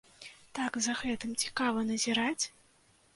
Так 0.59 0.79
за 0.85 0.95
гэтым 1.01 1.35
цікава 1.43 1.83
назіраць! 1.91 2.43